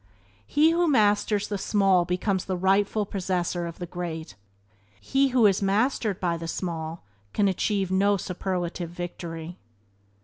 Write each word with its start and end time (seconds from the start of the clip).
He 0.47 0.71
who 0.71 0.87
masters 0.87 1.47
the 1.47 1.59
small 1.59 2.05
becomes 2.05 2.45
the 2.45 2.57
rightful 2.57 3.05
possessor 3.05 3.67
of 3.67 3.77
the 3.77 3.85
great. 3.85 4.33
He 4.99 5.27
who 5.27 5.45
is 5.45 5.61
mastered 5.61 6.19
by 6.19 6.37
the 6.37 6.47
small 6.47 7.03
can 7.33 7.47
achieve 7.47 7.91
no 7.91 8.17
superlative 8.17 8.89
victory. 8.89 9.59